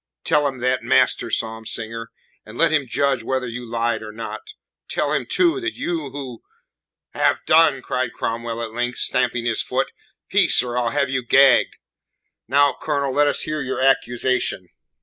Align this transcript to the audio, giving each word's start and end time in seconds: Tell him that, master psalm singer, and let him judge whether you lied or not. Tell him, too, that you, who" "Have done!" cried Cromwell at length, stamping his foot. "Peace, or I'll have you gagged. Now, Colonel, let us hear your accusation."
Tell 0.23 0.47
him 0.47 0.57
that, 0.61 0.83
master 0.83 1.29
psalm 1.29 1.63
singer, 1.67 2.09
and 2.43 2.57
let 2.57 2.71
him 2.71 2.87
judge 2.87 3.21
whether 3.21 3.45
you 3.47 3.69
lied 3.69 4.01
or 4.01 4.11
not. 4.11 4.41
Tell 4.89 5.13
him, 5.13 5.27
too, 5.27 5.61
that 5.61 5.75
you, 5.75 6.09
who" 6.09 6.41
"Have 7.13 7.45
done!" 7.45 7.83
cried 7.83 8.11
Cromwell 8.11 8.63
at 8.63 8.73
length, 8.73 8.97
stamping 8.97 9.45
his 9.45 9.61
foot. 9.61 9.91
"Peace, 10.27 10.63
or 10.63 10.75
I'll 10.75 10.89
have 10.89 11.11
you 11.11 11.23
gagged. 11.23 11.77
Now, 12.47 12.75
Colonel, 12.81 13.13
let 13.13 13.27
us 13.27 13.41
hear 13.41 13.61
your 13.61 13.79
accusation." 13.79 14.69